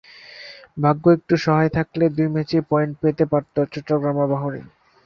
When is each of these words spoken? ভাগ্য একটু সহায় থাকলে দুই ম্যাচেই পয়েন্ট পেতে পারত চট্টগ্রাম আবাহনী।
ভাগ্য 0.77 1.03
একটু 1.17 1.33
সহায় 1.45 1.71
থাকলে 1.77 2.05
দুই 2.15 2.27
ম্যাচেই 2.33 2.63
পয়েন্ট 2.71 2.93
পেতে 3.01 3.23
পারত 3.31 3.55
চট্টগ্রাম 3.73 4.17
আবাহনী। 4.25 4.61